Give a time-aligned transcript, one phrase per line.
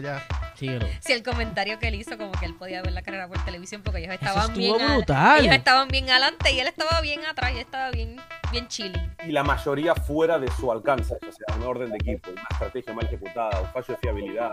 [0.00, 0.22] Allá.
[0.54, 0.86] Síguelo.
[1.00, 3.82] Sí, el comentario que él hizo, como que él podía ver la carrera por televisión
[3.82, 4.94] porque ellos Eso estaban estuvo bien.
[4.96, 5.40] brutal.
[5.40, 8.16] ellos estaban bien adelante y él estaba bien atrás y estaba bien,
[8.52, 9.14] bien chilling.
[9.26, 12.92] y la mayoría fuera de su alcance, o sea, un orden de equipo, una estrategia
[12.92, 14.52] mal ejecutada, un fallo de fiabilidad.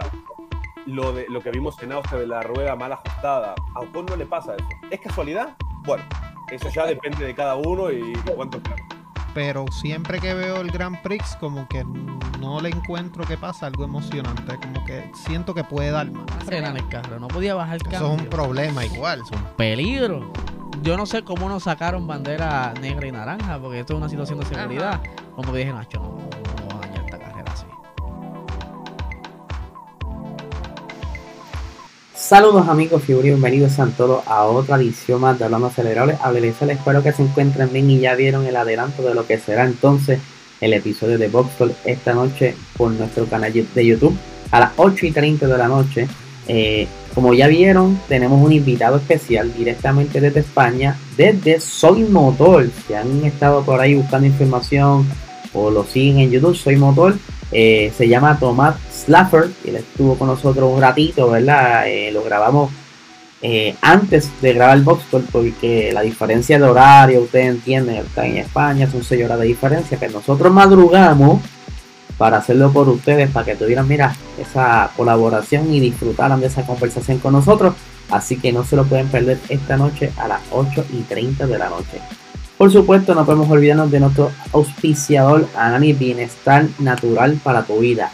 [0.85, 4.15] Lo, de, lo que vimos en Austria de la rueda mal ajustada, a Ocon no
[4.15, 4.67] le pasa eso.
[4.89, 5.49] ¿Es casualidad?
[5.83, 6.03] Bueno,
[6.49, 8.81] eso ya depende de cada uno y, y cuánto claro.
[9.37, 11.83] Pero siempre que veo el Grand Prix, como que
[12.39, 14.55] no le encuentro que pasa algo emocionante.
[14.57, 16.25] Como que siento que puede dar más.
[16.43, 18.15] frenar el carro, no podía bajar el Eso cambio.
[18.15, 19.21] es un problema igual.
[19.55, 20.31] peligro.
[20.81, 24.39] Yo no sé cómo nos sacaron bandera negra y naranja, porque esto es una situación
[24.39, 25.01] de seguridad.
[25.35, 26.17] Como que dije, Nacho, no,
[32.27, 36.17] Saludos amigos y bienvenidos sean todos a otra edición más de Hablando Acelerable.
[36.41, 39.63] les espero que se encuentren bien y ya vieron el adelanto de lo que será
[39.63, 40.19] entonces
[40.59, 44.13] el episodio de Boxfall esta noche por nuestro canal de YouTube
[44.51, 46.09] a las 8 y 30 de la noche.
[46.49, 52.69] Eh, como ya vieron, tenemos un invitado especial directamente desde España, desde Soy Motor.
[52.85, 55.07] Si han estado por ahí buscando información
[55.53, 57.15] o lo siguen en YouTube, Soy Motor.
[57.53, 58.75] Eh, se llama Tomás
[59.05, 61.87] Slaffer y él estuvo con nosotros un ratito, ¿verdad?
[61.87, 62.71] Eh, lo grabamos
[63.41, 68.37] eh, antes de grabar el Boxcall porque la diferencia de horario, ustedes entienden, está en
[68.37, 71.41] España, son 6 horas de diferencia, que nosotros madrugamos
[72.17, 77.19] para hacerlo por ustedes, para que tuvieran, mira, esa colaboración y disfrutaran de esa conversación
[77.19, 77.75] con nosotros.
[78.09, 81.57] Así que no se lo pueden perder esta noche a las 8 y 30 de
[81.59, 81.99] la noche.
[82.57, 88.11] Por supuesto, no podemos olvidarnos de nuestro auspiciador Anani Bienestar Natural para tu vida.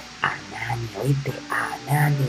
[1.03, 2.25] Anani, Anani.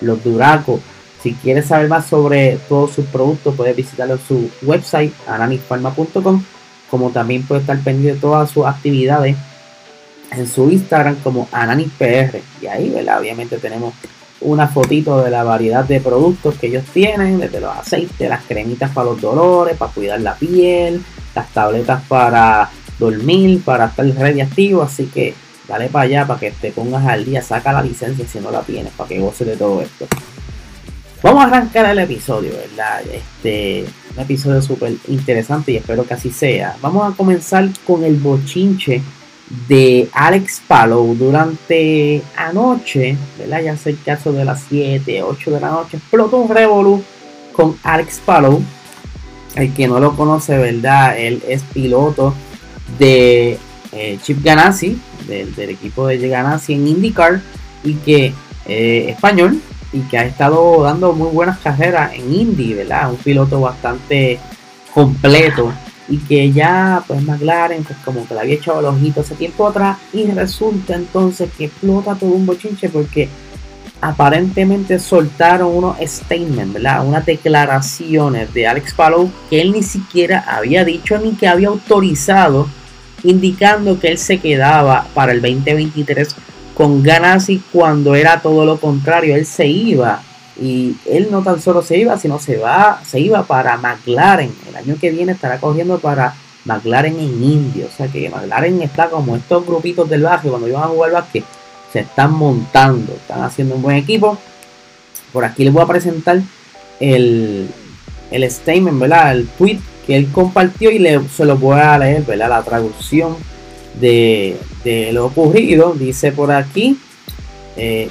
[0.00, 0.80] Los Duracos.
[1.22, 6.42] Si quieres saber más sobre todos sus productos, puedes visitarlo en su website, ananifarma.com.
[6.90, 9.36] Como también puede estar pendiente de todas sus actividades
[10.30, 12.40] en su Instagram como AnaniPR.
[12.60, 13.20] Y ahí, ¿verdad?
[13.20, 13.94] Obviamente tenemos
[14.40, 18.90] una fotito de la variedad de productos que ellos tienen, desde los aceites, las cremitas
[18.90, 21.02] para los dolores, para cuidar la piel,
[21.34, 25.34] las tabletas para dormir, para estar radiactivo, así que
[25.68, 28.62] dale para allá para que te pongas al día, saca la licencia si no la
[28.62, 30.06] tienes, para que goces de todo esto.
[31.22, 33.02] Vamos a arrancar el episodio, ¿verdad?
[33.10, 33.84] Este,
[34.14, 36.76] un episodio súper interesante y espero que así sea.
[36.80, 39.02] Vamos a comenzar con el bochinche
[39.68, 43.62] de Alex Palou durante anoche, ¿verdad?
[43.62, 47.02] Ya sé el caso de las 7, 8 de la noche, explotó un revolú
[47.52, 48.62] con Alex Palou.
[49.54, 51.18] El que no lo conoce, ¿verdad?
[51.18, 52.34] Él es piloto
[52.98, 53.58] de
[53.92, 57.40] eh, Chip Ganassi, del, equipo de Ganassi en IndyCar,
[57.84, 58.32] y que
[58.66, 59.60] eh, español,
[59.92, 63.10] y que ha estado dando muy buenas carreras en Indy, ¿verdad?
[63.10, 64.38] Un piloto bastante
[64.92, 65.72] completo
[66.08, 69.66] y que ya pues McLaren pues como que le había echado el ojito hace tiempo
[69.66, 73.28] atrás y resulta entonces que explota todo un bochinche porque
[74.00, 77.06] aparentemente soltaron unos statements, ¿verdad?
[77.06, 82.68] Unas declaraciones de Alex Palou que él ni siquiera había dicho ni que había autorizado
[83.30, 86.34] indicando que él se quedaba para el 2023
[86.74, 90.22] con Ganassi cuando era todo lo contrario, él se iba
[90.60, 94.54] y él no tan solo se iba, sino se va, se iba para McLaren.
[94.68, 96.34] El año que viene estará cogiendo para
[96.64, 97.86] McLaren en India.
[97.86, 101.44] O sea que McLaren está como estos grupitos del barrio cuando iban a jugar básquet,
[101.92, 104.38] se están montando, están haciendo un buen equipo.
[105.32, 106.40] Por aquí les voy a presentar
[107.00, 107.68] el,
[108.30, 109.32] el statement, ¿verdad?
[109.32, 112.48] El tweet que él compartió y le, se lo voy a leer, ¿verdad?
[112.48, 113.36] La traducción
[114.00, 114.56] de,
[115.12, 115.94] lo ocurrido.
[115.94, 116.98] Dice por aquí,
[117.76, 118.08] eh,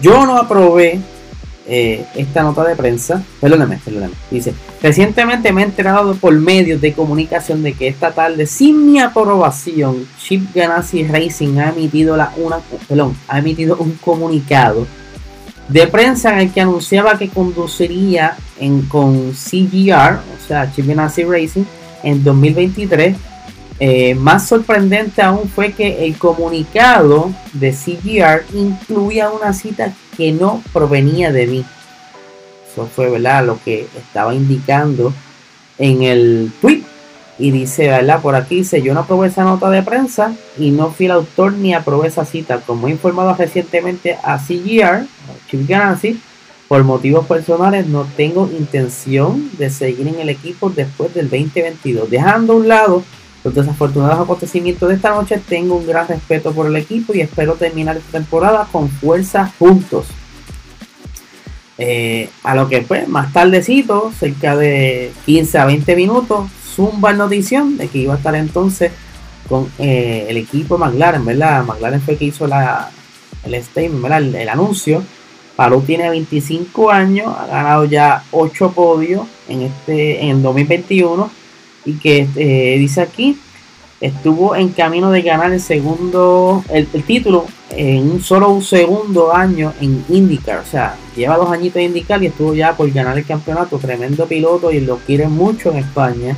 [0.00, 1.00] yo no aprobé
[1.66, 4.52] eh, esta nota de prensa, perdóname, perdóname, dice,
[4.82, 10.06] recientemente me he enterado por medios de comunicación de que esta tarde, sin mi aprobación,
[10.18, 12.58] Chip Ganassi Racing ha emitido, la, una,
[13.28, 14.86] ha emitido un comunicado
[15.68, 21.64] de prensa en el que anunciaba que conduciría en, con CGR, o sea, Ganassi Racing,
[22.02, 23.16] en 2023.
[23.80, 30.62] Eh, más sorprendente aún fue que el comunicado de CGR incluía una cita que no
[30.72, 31.64] provenía de mí.
[32.70, 33.44] Eso fue ¿verdad?
[33.44, 35.12] lo que estaba indicando
[35.78, 36.82] en el tweet.
[37.36, 38.20] Y dice, ¿verdad?
[38.22, 41.52] Por aquí dice, yo no aprobé esa nota de prensa y no fui el autor
[41.54, 42.60] ni aprobé esa cita.
[42.60, 45.06] Como he informado recientemente a CGR,
[45.48, 46.20] Chip Ganassi,
[46.68, 52.10] por motivos personales no tengo intención de seguir en el equipo después del 2022.
[52.10, 53.02] Dejando a un lado
[53.44, 57.54] los desafortunados acontecimientos de esta noche, tengo un gran respeto por el equipo y espero
[57.54, 60.06] terminar esta temporada con fuerza juntos.
[61.76, 67.76] Eh, a lo que pues más tardecito, cerca de 15 a 20 minutos, zumba notición
[67.76, 68.92] de que iba a estar entonces
[69.48, 71.64] con eh, el equipo McLaren, ¿verdad?
[71.64, 72.90] McLaren fue que hizo la,
[73.44, 75.02] el statement, El, el, anuncio.
[75.56, 81.30] Palou tiene 25 años, ha ganado ya 8 podios en este en 2021
[81.84, 83.38] y que eh, dice aquí
[84.00, 90.04] estuvo en camino de ganar el segundo el, título en un solo segundo año en
[90.08, 93.78] IndyCar, o sea, lleva dos añitos en IndyCar y estuvo ya por ganar el campeonato,
[93.78, 96.36] tremendo piloto y lo quieren mucho en España.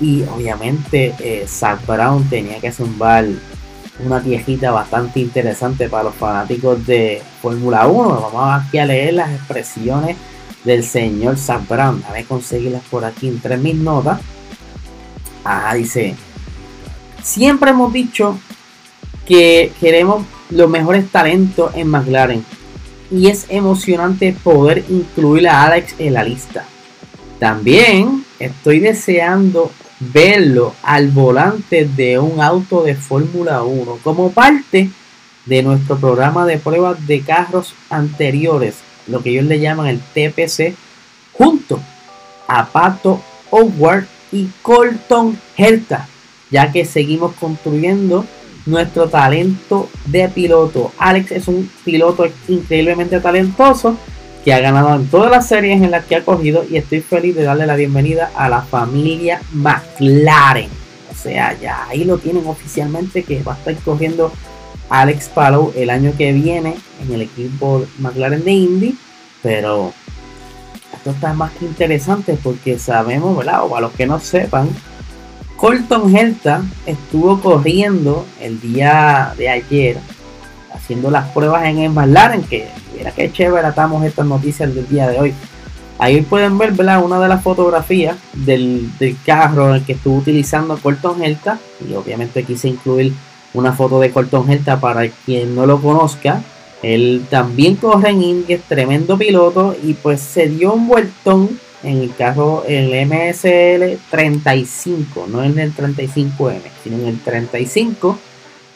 [0.00, 3.24] Y obviamente eh, Zach Brown tenía que zumbar
[4.04, 8.30] una viejita bastante interesante para los fanáticos de Fórmula 1.
[8.32, 10.16] Vamos aquí a leer las expresiones
[10.64, 12.02] del señor Zach Brown.
[12.08, 14.20] A ver, conseguirlas por aquí entre mis notas.
[15.44, 16.14] Ah, dice:
[17.22, 18.38] Siempre hemos dicho
[19.26, 22.44] que queremos los mejores talentos en McLaren.
[23.10, 26.64] Y es emocionante poder incluir a Alex en la lista.
[27.38, 34.90] También estoy deseando verlo al volante de un auto de Fórmula 1 como parte
[35.46, 40.74] de nuestro programa de pruebas de carros anteriores, lo que ellos le llaman el TPC,
[41.32, 41.80] junto
[42.46, 46.06] a Pato Howard y Colton Herta,
[46.50, 48.24] ya que seguimos construyendo
[48.66, 50.92] nuestro talento de piloto.
[50.98, 53.96] Alex es un piloto increíblemente talentoso
[54.44, 57.34] que ha ganado en todas las series en las que ha cogido y estoy feliz
[57.34, 60.70] de darle la bienvenida a la familia McLaren.
[61.10, 64.32] O sea, ya ahí lo tienen oficialmente que va a estar corriendo
[64.88, 68.98] Alex Palou el año que viene en el equipo McLaren de Indy,
[69.42, 69.92] pero
[70.94, 73.64] esto está más que interesante porque sabemos, ¿verdad?
[73.64, 74.68] O a los que no sepan,
[75.56, 79.98] Colton Herta estuvo corriendo el día de ayer
[80.72, 85.18] haciendo las pruebas en McLaren, que mira qué chévere estamos estas noticias del día de
[85.18, 85.34] hoy.
[85.98, 91.24] Ahí pueden ver una de las fotografías del, del carro el que estuvo utilizando Colton
[91.24, 91.58] Herta.
[91.88, 93.12] Y obviamente quise incluir
[93.52, 96.40] una foto de Colton Herta para quien no lo conozca.
[96.82, 101.98] Él también corre en Indy, es tremendo piloto y pues se dio un vueltón en
[101.98, 108.18] el carro, el MSL 35, no en el 35M, sino en el 35.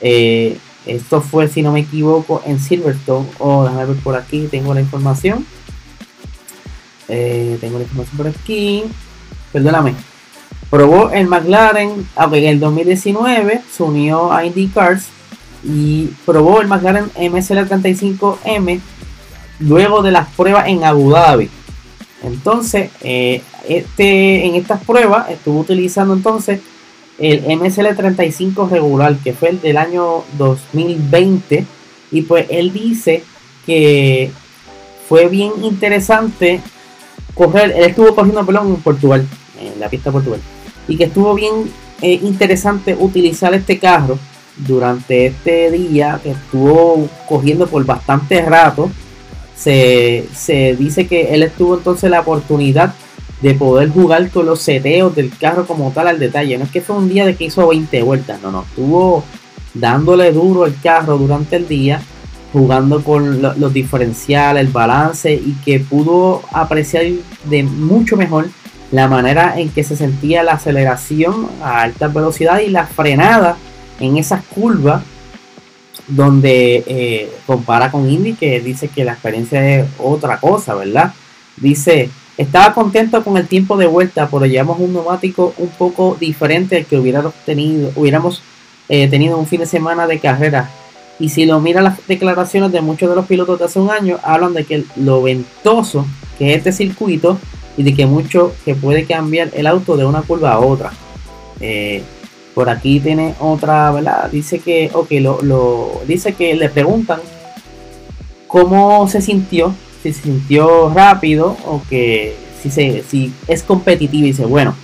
[0.00, 3.28] Eh, esto fue, si no me equivoco, en Silverstone.
[3.38, 5.46] O oh, déjame ver por aquí, tengo la información.
[7.08, 8.84] Eh, tengo la información por aquí.
[9.52, 9.94] Perdóname.
[10.70, 15.08] Probó el McLaren, en el 2019 se unió a IndyCars
[15.62, 18.80] y probó el McLaren MSL35M
[19.60, 21.50] luego de las pruebas en Abu Dhabi.
[22.22, 26.60] Entonces, eh, este, en estas pruebas estuvo utilizando entonces
[27.18, 31.64] el MSL35 regular, que fue el del año 2020.
[32.10, 33.22] Y pues él dice
[33.66, 34.30] que
[35.08, 36.60] fue bien interesante
[37.34, 39.26] correr, él estuvo corriendo pelón en Portugal,
[39.60, 40.40] en la pista de Portugal.
[40.88, 41.70] Y que estuvo bien
[42.00, 44.18] eh, interesante utilizar este carro
[44.56, 48.90] durante este día que estuvo cogiendo por bastante rato.
[49.56, 52.94] Se, se dice que él estuvo entonces la oportunidad
[53.42, 56.56] de poder jugar con los seteos del carro como tal al detalle.
[56.56, 59.24] No es que fue un día de que hizo 20 vueltas, no, no, estuvo
[59.74, 62.00] dándole duro el carro durante el día,
[62.52, 67.04] jugando con los diferenciales, el balance y que pudo apreciar
[67.44, 68.48] de mucho mejor
[68.92, 73.56] la manera en que se sentía la aceleración a alta velocidad y la frenada
[73.98, 75.02] en esas curvas
[76.06, 81.14] donde eh, compara con Indy que dice que la experiencia es otra cosa, ¿verdad?
[81.56, 86.76] Dice estaba contento con el tiempo de vuelta, pero llevamos un neumático un poco diferente
[86.76, 88.42] al que hubiéramos tenido, hubiéramos
[88.88, 90.70] eh, tenido un fin de semana de carrera.
[91.18, 94.18] Y si lo mira las declaraciones de muchos de los pilotos de hace un año,
[94.22, 96.06] hablan de que lo ventoso
[96.38, 97.38] que es este circuito
[97.76, 100.92] y de que mucho que puede cambiar el auto de una curva a otra.
[101.60, 102.02] Eh,
[102.54, 104.30] por aquí tiene otra, ¿verdad?
[104.30, 107.20] Dice que, lo, dice que le preguntan
[108.46, 114.28] cómo se sintió si se sintió rápido o que si, se, si es competitivo y
[114.28, 114.74] dice, bueno,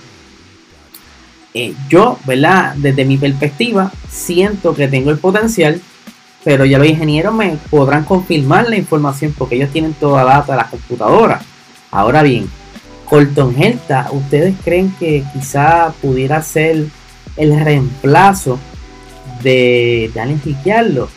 [1.53, 2.75] eh, yo, ¿verdad?
[2.75, 5.81] Desde mi perspectiva, siento que tengo el potencial,
[6.43, 10.53] pero ya los ingenieros me podrán confirmar la información porque ellos tienen toda la data
[10.53, 11.41] de la computadora.
[11.91, 12.49] Ahora bien,
[13.05, 16.85] Colton Herta, ¿ustedes creen que quizá pudiera ser
[17.35, 18.59] el reemplazo
[19.41, 21.09] de Daniel Ricciardo?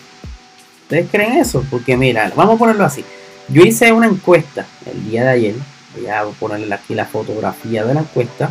[0.85, 1.65] ¿Ustedes creen eso?
[1.71, 3.05] Porque mira, vamos a ponerlo así.
[3.53, 5.55] Yo hice una encuesta el día de ayer.
[5.95, 8.51] Voy a ponerle aquí la fotografía de la encuesta.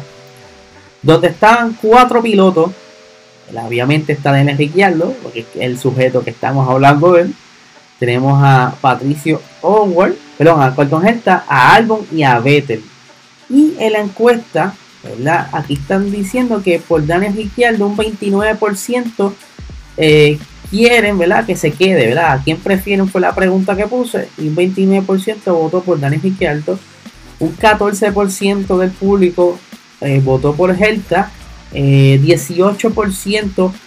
[1.01, 2.72] Donde estaban cuatro pilotos.
[3.51, 7.36] Obviamente está Daniel Ricciardo, porque es el sujeto que estamos hablando de él.
[8.00, 12.84] Tenemos a Patricio Howard, perdón, a Colton Herta, a Albon y a Vettel.
[13.50, 15.50] Y en la encuesta, ¿verdad?
[15.51, 19.34] Aquí están diciendo que por Daniel Ricciardo un 29%
[19.98, 20.39] eh,
[20.71, 21.45] quieren, ¿verdad?
[21.45, 22.31] Que se quede, ¿verdad?
[22.31, 23.07] ¿A quién prefieren?
[23.07, 24.29] Fue la pregunta que puse.
[24.39, 26.79] Un 29% votó por Daniel Ricciardo.
[27.39, 29.59] Un 14% del público
[29.99, 31.29] eh, votó por Helta.
[31.73, 33.77] 18% eh,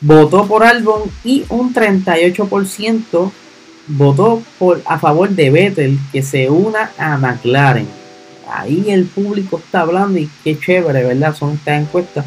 [0.00, 3.30] votó por Albon y un 38%
[3.88, 7.86] votó por, a favor de Vettel que se una a McLaren.
[8.50, 11.34] Ahí el público está hablando y qué chévere, ¿verdad?
[11.34, 12.24] Son estas encuestas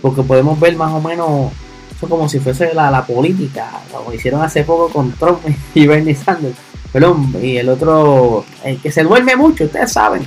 [0.00, 1.52] porque podemos ver más o menos
[2.00, 5.40] eso como si fuese la, la política, lo hicieron hace poco con Trump
[5.74, 6.56] y Bernie Sanders.
[6.90, 10.22] Perdón, y el otro, el que se duerme mucho, ustedes saben,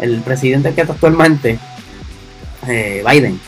[0.00, 1.58] el presidente que está actualmente,
[2.66, 3.38] eh, Biden.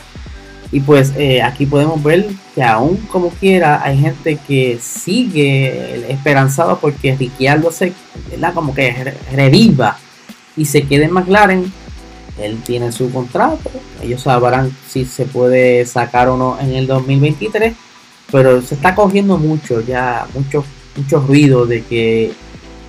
[0.71, 6.79] Y pues eh, aquí podemos ver que aún como quiera hay gente que sigue esperanzado
[6.79, 7.91] porque Ricciardo se,
[8.29, 8.53] ¿verdad?
[8.53, 9.97] como que reviva
[10.55, 11.73] y se quede en McLaren.
[12.39, 13.69] Él tiene su contrato,
[14.01, 17.73] ellos sabrán si se puede sacar o no en el 2023,
[18.31, 20.63] pero se está cogiendo mucho ya, mucho,
[20.95, 22.31] mucho ruido de que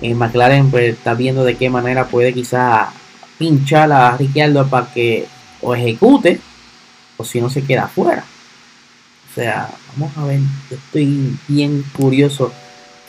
[0.01, 2.91] en McLaren pues, está viendo de qué manera puede quizá
[3.37, 5.27] pinchar a Ricciardo para que
[5.61, 6.39] o ejecute
[7.17, 8.23] o si no se queda afuera.
[9.31, 12.51] O sea, vamos a ver, estoy bien curioso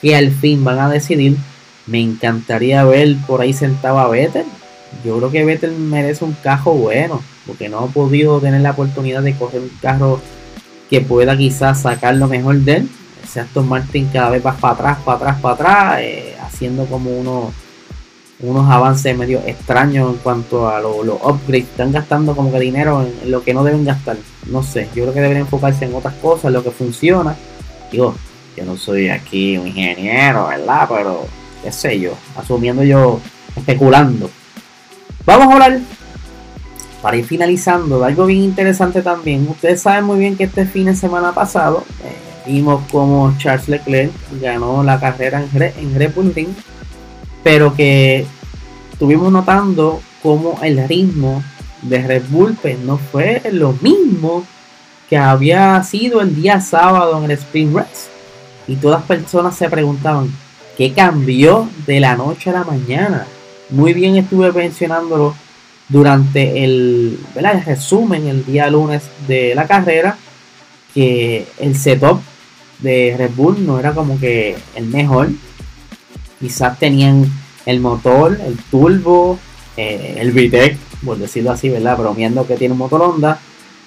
[0.00, 1.36] que al fin van a decidir.
[1.86, 4.46] Me encantaría ver por ahí sentado a Vettel.
[5.04, 9.22] Yo creo que Vettel merece un carro bueno, porque no ha podido tener la oportunidad
[9.22, 10.20] de coger un carro
[10.90, 12.88] que pueda quizás sacar lo mejor de él.
[13.22, 17.10] Ese Aston Martin cada vez va para atrás, para atrás, para atrás, eh, haciendo como
[17.10, 17.52] uno
[18.40, 21.64] unos avances medio extraños en cuanto a los upgrades.
[21.64, 24.16] Están gastando como que dinero en, lo que no deben gastar.
[24.46, 27.36] No sé, yo creo que deberían enfocarse en otras cosas, lo que funciona.
[27.90, 28.14] Digo,
[28.56, 30.88] yo no soy aquí un ingeniero, ¿verdad?
[30.88, 31.26] Pero,
[31.62, 33.20] qué sé yo, asumiendo yo,
[33.56, 34.30] especulando.
[35.26, 35.80] Vamos a hablar,
[37.00, 39.48] para ir finalizando, de algo bien interesante también.
[39.48, 42.16] Ustedes saben muy bien que este fin de semana pasado eh,
[42.46, 45.42] vimos como Charles Leclerc ganó la carrera
[45.76, 46.54] en, Red Bull Ring
[47.42, 48.26] pero que
[48.92, 51.42] estuvimos notando como el ritmo
[51.82, 54.44] de Red Bull pues, no fue lo mismo
[55.08, 58.08] que había sido el día sábado en el Spring Race.
[58.66, 60.30] Y todas las personas se preguntaban,
[60.78, 63.26] ¿qué cambió de la noche a la mañana?
[63.70, 65.34] Muy bien estuve mencionándolo
[65.88, 67.18] durante el,
[67.64, 70.16] resumen el día lunes de la carrera,
[70.92, 72.20] que el setup
[72.80, 75.30] de Red Bull no era como que el mejor
[76.40, 77.30] quizás tenían
[77.66, 79.38] el motor, el turbo,
[79.76, 81.98] eh, el VTEC, por decirlo así, ¿verdad?
[81.98, 83.38] Bromeando que tiene un motor Honda.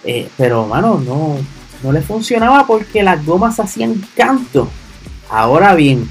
[0.04, 1.38] Eh, pero, mano, no,
[1.84, 4.70] no le funcionaba porque las gomas hacían canto.
[5.30, 6.10] Ahora bien,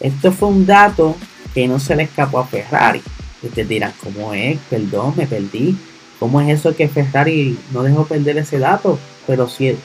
[0.00, 1.16] esto fue un dato
[1.54, 3.00] que no se le escapó a Ferrari.
[3.42, 4.58] Ustedes dirán, ¿cómo es?
[4.68, 5.76] Perdón, me perdí.
[6.18, 8.98] ¿Cómo es eso que Ferrari no dejó perder ese dato?
[9.26, 9.76] Pero si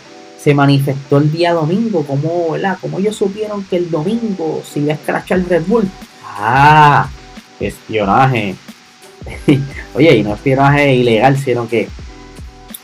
[0.42, 2.78] se manifestó el día domingo, ¿cómo, ¿verdad?
[2.80, 5.90] ¿Cómo ellos supieron que el domingo se iba a escrachar el Red Bull?
[6.24, 7.10] Ah,
[7.60, 8.56] espionaje.
[9.94, 11.90] Oye, y no espionaje ilegal, sino que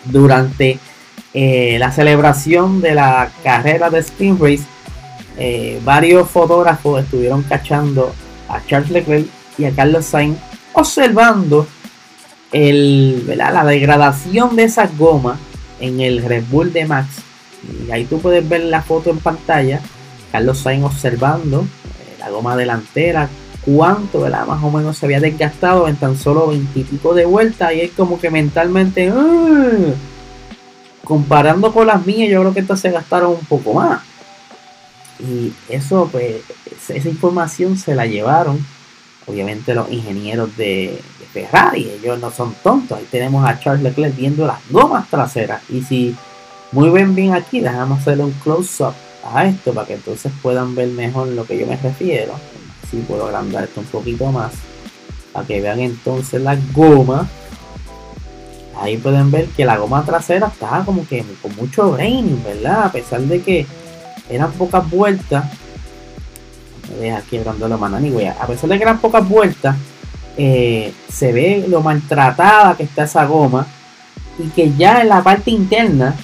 [0.06, 0.80] durante
[1.34, 4.66] eh, la celebración de la carrera de Spin Race,
[5.38, 8.14] eh, varios fotógrafos estuvieron cachando
[8.50, 10.38] a Charles Leclerc y a Carlos Sainz
[10.74, 11.68] observando
[12.52, 15.40] el, la degradación de esas gomas
[15.80, 17.08] en el Red Bull de Max.
[17.88, 19.82] Y ahí tú puedes ver la foto en pantalla.
[20.32, 23.30] Carlos Sainz observando eh, la goma delantera
[23.66, 24.46] cuánto, ¿verdad?
[24.46, 28.20] Más o menos se había desgastado en tan solo veintipico de vueltas y es como
[28.20, 29.94] que mentalmente, ¡ah!
[31.04, 34.02] comparando con las mías, yo creo que estas se gastaron un poco más.
[35.20, 36.42] Y eso, pues,
[36.90, 38.66] esa información se la llevaron,
[39.26, 41.00] obviamente, los ingenieros de,
[41.34, 41.92] Ferrari.
[42.02, 42.98] Ellos no son tontos.
[42.98, 45.62] Ahí tenemos a Charles Leclerc viendo las gomas traseras.
[45.70, 46.16] Y si
[46.72, 48.94] muy bien, bien aquí, dejamos hacerle un close-up
[49.34, 52.34] a esto para que entonces puedan ver mejor lo que yo me refiero
[52.90, 54.54] si puedo agrandar esto un poquito más
[55.34, 57.28] para que vean entonces la goma
[58.80, 62.92] ahí pueden ver que la goma trasera estaba como que con mucho braining verdad a
[62.92, 63.66] pesar de que
[64.30, 65.46] eran pocas vueltas.
[67.00, 67.98] Deja aquí agrandando la mano.
[67.98, 69.76] A pesar de que eran pocas vueltas
[70.38, 73.66] eh, se ve lo maltratada que está esa goma
[74.38, 76.16] y que ya en la parte interna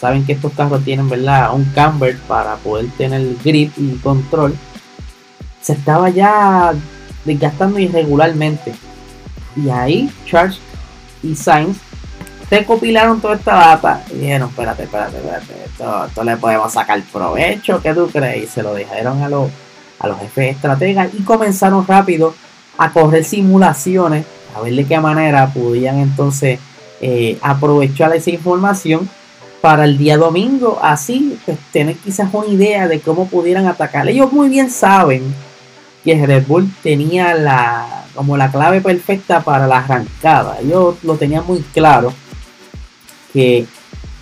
[0.00, 4.54] saben que estos carros tienen verdad un camber para poder tener grip y control
[5.60, 6.72] se estaba ya
[7.24, 8.74] desgastando irregularmente.
[9.56, 10.58] Y ahí Charles
[11.22, 11.78] y Sainz
[12.50, 17.80] recopilaron toda esta data y dijeron, espérate, espérate, espérate, esto, esto le podemos sacar provecho,
[17.82, 18.44] ¿qué tú crees?
[18.44, 19.50] Y se lo dijeron a los,
[19.98, 22.34] a los jefes estrategas y comenzaron rápido
[22.78, 24.24] a correr simulaciones,
[24.56, 26.58] a ver de qué manera podían entonces
[27.00, 29.08] eh, aprovechar esa información
[29.60, 34.08] para el día domingo, así pues tener quizás una idea de cómo pudieran atacar.
[34.08, 35.34] Ellos muy bien saben
[36.04, 40.58] que Red Bull tenía la como la clave perfecta para la arrancada.
[40.60, 42.12] Ellos lo tenían muy claro
[43.32, 43.66] que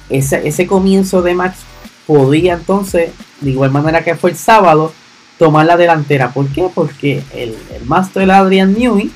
[0.08, 1.58] ese, ese comienzo de Max
[2.06, 3.10] podía entonces,
[3.40, 4.92] de igual manera que fue el sábado,
[5.38, 6.30] tomar la delantera.
[6.30, 6.68] ¿Por qué?
[6.74, 9.10] Porque el, el Master Adrian Newey,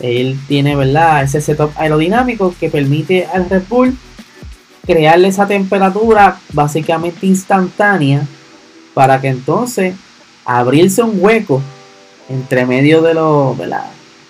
[0.00, 1.24] él tiene ¿verdad?
[1.24, 3.96] ese setup aerodinámico que permite al Red Bull
[4.86, 8.26] crearle esa temperatura básicamente instantánea
[8.94, 9.94] para que entonces
[10.46, 11.60] abrirse un hueco
[12.28, 13.56] entre medio de los,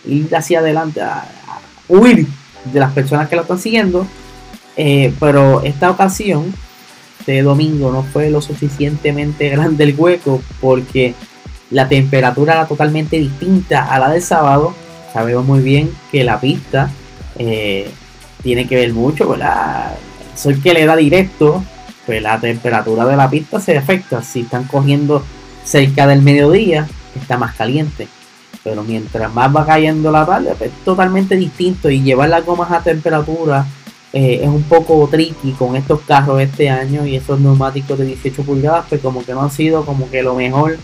[0.05, 1.27] Ir hacia adelante, a,
[1.89, 2.27] huir
[2.65, 4.07] de las personas que lo están siguiendo.
[4.81, 6.55] Eh, pero esta ocasión
[7.27, 11.15] de domingo no fue lo suficientemente grande el hueco porque
[11.71, 14.73] la temperatura era totalmente distinta a la del sábado.
[15.13, 16.91] Sabemos muy bien que la pista
[17.37, 17.91] eh,
[18.43, 19.97] tiene que ver mucho, ¿verdad?
[20.37, 21.65] sol que le da directo,
[22.07, 24.23] pues la temperatura de la pista se afecta.
[24.23, 25.25] Si están cogiendo
[25.65, 26.87] cerca del mediodía,
[27.21, 28.07] está más caliente.
[28.63, 31.91] Pero mientras más va cayendo la tarde, pues, es totalmente distinto.
[31.91, 33.67] Y llevar las gomas a temperatura
[34.13, 38.43] eh, es un poco tricky con estos carros este año y esos neumáticos de 18
[38.43, 40.79] pulgadas, pues como que no han sido como que lo mejor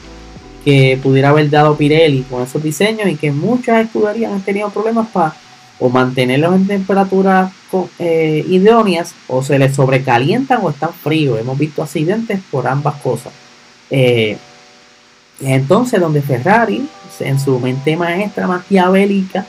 [0.64, 5.08] que pudiera haber dado Pirelli con esos diseños y que muchas escuderías han tenido problemas
[5.08, 5.34] para
[5.78, 7.52] o mantenerlos en temperaturas
[7.98, 11.38] eh, idóneas o se les sobrecalientan o están fríos.
[11.38, 13.32] Hemos visto accidentes por ambas cosas.
[13.90, 14.38] Eh,
[15.40, 16.88] entonces, donde Ferrari,
[17.20, 19.46] en su mente maestra maquiavélica,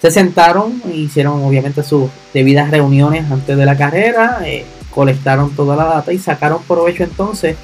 [0.00, 5.76] se sentaron e hicieron obviamente sus debidas reuniones antes de la carrera, eh, colectaron toda
[5.76, 7.56] la data y sacaron provecho entonces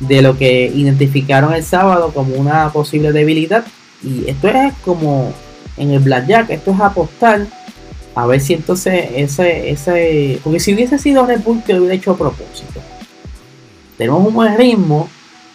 [0.00, 3.64] de lo que identificaron el sábado como una posible debilidad.
[4.02, 5.32] Y esto es como
[5.76, 6.50] en el blackjack.
[6.50, 7.46] Esto es apostar
[8.14, 12.12] a ver si entonces ese, ese, porque si hubiese sido Red Bull que hubiera hecho
[12.12, 12.80] a propósito.
[13.98, 15.08] Tenemos un buen ritmo,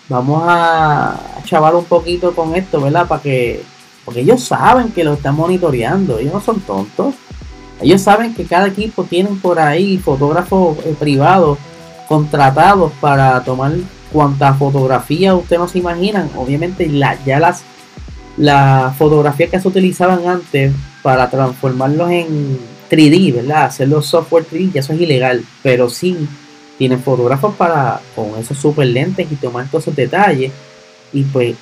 [0.10, 3.08] vamos a chavar un poquito con esto, ¿verdad?
[3.08, 3.64] Para que,
[4.06, 7.16] porque ellos saben que lo están monitoreando, ellos no son tontos.
[7.82, 11.58] Ellos saben que cada equipo tiene por ahí fotógrafos eh, privados
[12.08, 13.72] contratados para tomar
[14.12, 16.30] cuantas fotografías ustedes no se imaginan.
[16.36, 17.64] Obviamente la, ya las
[18.38, 22.60] la fotografía que se utilizaban antes para transformarlos en
[22.90, 23.66] 3D, ¿verdad?
[23.66, 26.28] Hacerlo software 3D, ya eso es ilegal, pero sí
[26.78, 30.52] tienen fotógrafos para con esos super lentes y tomar todos esos detalles.
[31.14, 31.56] Y pues,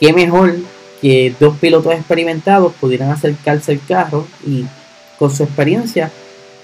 [0.00, 0.54] qué mejor
[1.00, 4.64] que dos pilotos experimentados pudieran acercarse al carro y
[5.18, 6.10] con su experiencia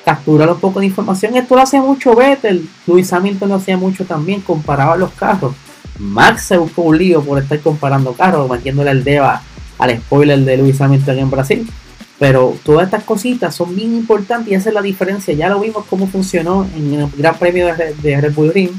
[0.04, 1.36] capturar un poco de información.
[1.36, 5.54] Esto lo hace mucho Vettel, Luis Hamilton lo hacía mucho también, comparaba los carros.
[5.98, 9.30] Max se buscó un lío por estar comparando carros, metiéndole el dedo
[9.78, 11.70] al spoiler de Luis Hamilton en Brasil.
[12.18, 15.34] Pero todas estas cositas son bien importantes y es la diferencia.
[15.34, 18.70] Ya lo vimos cómo funcionó en el Gran Premio de Red Bull Ring.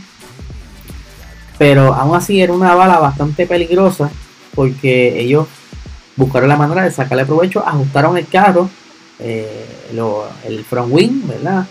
[1.57, 4.11] Pero aún así era una bala bastante peligrosa
[4.55, 5.47] porque ellos
[6.15, 8.69] buscaron la manera de sacarle provecho, ajustaron el carro,
[9.19, 9.65] eh,
[10.45, 11.65] el front wing, ¿verdad?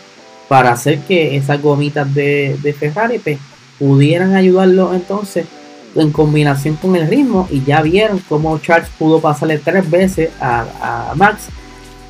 [0.48, 3.38] Para hacer que esas gomitas de, Ferrari pues,
[3.78, 5.46] pudieran ayudarlo entonces
[5.94, 11.12] en combinación con el ritmo y ya vieron cómo Charles pudo pasarle tres veces a,
[11.16, 11.48] Max.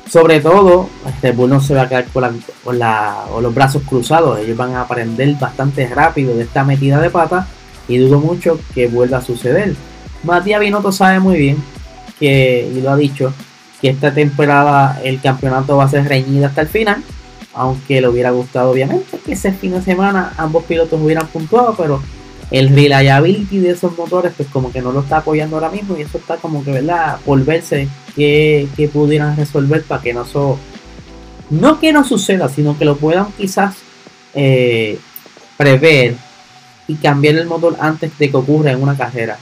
[0.09, 4.39] Sobre todo este Bull no se va a quedar con, la, los brazos cruzados.
[4.39, 7.47] Ellos van a aprender bastante rápido de esta metida de pata
[7.87, 9.75] y dudo mucho que vuelva a suceder
[10.23, 11.57] Matías Binotto sabe muy bien
[12.19, 13.33] que y lo ha dicho
[13.81, 17.03] que esta temporada el campeonato va a ser reñida hasta el final
[17.53, 22.01] aunque le hubiera gustado obviamente que ese fin de semana ambos pilotos hubieran puntuado, pero
[22.51, 26.01] el reliability de esos motores pues como que no lo está apoyando ahora mismo y
[26.01, 27.17] eso está como que, ¿verdad?
[27.25, 30.59] Por verse que, pudieran resolver para que no so,
[31.49, 33.75] no que no suceda, sino que lo puedan quizás
[34.33, 34.99] eh,
[35.57, 36.15] prever
[36.87, 39.37] y cambiar el motor antes de que ocurra en una carrera.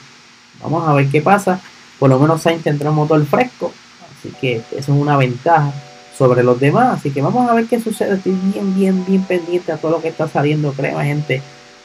[0.64, 1.60] Vamos a ver qué pasa.
[2.00, 3.72] Por lo menos Sainz tendrá un motor fresco,
[4.18, 5.72] así que eso es una ventaja
[6.18, 7.00] sobre los demás.
[7.00, 8.16] Así que vamos a ver qué sucede.
[8.16, 11.42] Estoy bien, bien, bien pendiente a todo lo que está saliendo, creo, gente.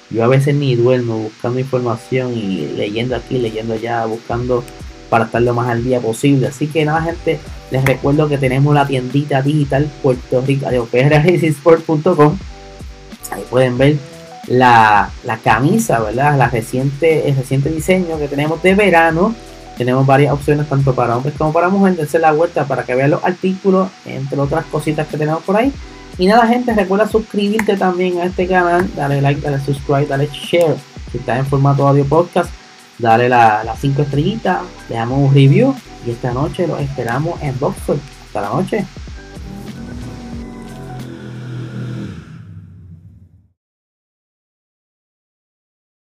[0.09, 4.63] Yo a veces ni duermo buscando información y leyendo aquí, leyendo allá, buscando
[5.11, 6.47] para estar lo más al día posible.
[6.49, 10.79] Así que nada, gente, les recuerdo que tenemos la tiendita digital Puerto Rico de.
[13.33, 13.97] Ahí pueden ver
[14.49, 15.11] la,
[15.43, 16.37] camisa, ¿verdad?
[16.39, 19.35] La reciente, el reciente diseño que tenemos de verano
[19.77, 21.99] Tenemos varias opciones tanto para hombres como para mujeres.
[21.99, 25.73] Dense la vuelta para que vean los artículos, entre otras cositas que tenemos por ahí.
[26.19, 28.89] Y nada, gente, recuerda suscribirte también a este canal.
[28.97, 30.77] Dale like, dale subscribe, dale share.
[31.13, 32.51] Si estás en formato audio podcast,
[32.99, 34.61] dale las 5 estrellitas.
[34.89, 35.75] Dejamos un review.
[36.07, 37.99] Y esta noche lo esperamos en Boxford.
[38.27, 38.87] Hasta la noche.